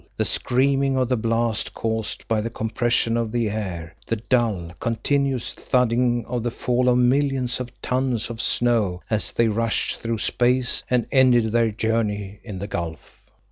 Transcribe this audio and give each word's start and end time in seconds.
The 0.17 0.25
screaming 0.25 0.97
of 0.97 1.09
the 1.09 1.15
blast 1.15 1.75
caused 1.75 2.27
by 2.27 2.41
the 2.41 2.49
compression 2.49 3.15
of 3.17 3.31
the 3.31 3.51
air, 3.51 3.93
the 4.07 4.15
dull, 4.15 4.71
continuous 4.79 5.53
thudding 5.53 6.25
of 6.25 6.41
the 6.41 6.49
fall 6.49 6.89
of 6.89 6.97
millions 6.97 7.59
of 7.59 7.69
tons 7.83 8.31
of 8.31 8.41
snow 8.41 9.03
as 9.11 9.31
they 9.31 9.47
rushed 9.47 9.99
through 10.01 10.17
space 10.17 10.81
and 10.89 11.05
ended 11.11 11.51
their 11.51 11.69
journey 11.69 12.39
in 12.43 12.57
the 12.57 12.65
gulf. 12.65 13.21